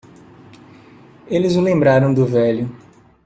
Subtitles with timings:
[1.27, 2.67] Eles o lembraram do velho.